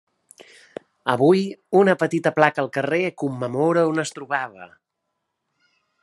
[1.13, 1.41] Avui
[1.81, 4.69] una petita placa al carrer commemora on es trobava.